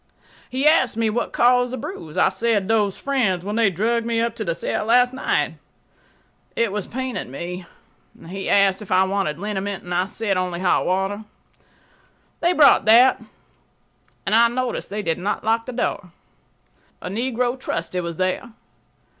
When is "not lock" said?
15.19-15.67